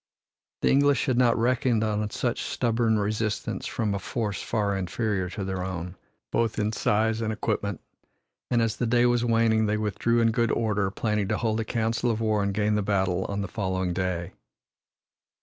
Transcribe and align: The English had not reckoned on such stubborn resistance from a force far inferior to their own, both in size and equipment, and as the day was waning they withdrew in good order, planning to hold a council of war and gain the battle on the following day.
The 0.63 0.71
English 0.71 1.05
had 1.05 1.19
not 1.19 1.37
reckoned 1.37 1.83
on 1.83 2.09
such 2.09 2.41
stubborn 2.41 2.97
resistance 2.97 3.67
from 3.67 3.93
a 3.93 3.99
force 3.99 4.41
far 4.41 4.75
inferior 4.75 5.29
to 5.29 5.43
their 5.43 5.63
own, 5.63 5.95
both 6.31 6.57
in 6.57 6.71
size 6.71 7.21
and 7.21 7.31
equipment, 7.31 7.81
and 8.49 8.63
as 8.63 8.77
the 8.77 8.87
day 8.87 9.05
was 9.05 9.23
waning 9.23 9.67
they 9.67 9.77
withdrew 9.77 10.19
in 10.19 10.31
good 10.31 10.49
order, 10.51 10.89
planning 10.89 11.27
to 11.27 11.37
hold 11.37 11.59
a 11.59 11.65
council 11.65 12.09
of 12.09 12.19
war 12.19 12.41
and 12.41 12.55
gain 12.55 12.73
the 12.73 12.81
battle 12.81 13.25
on 13.25 13.41
the 13.41 13.47
following 13.47 13.93
day. 13.93 14.31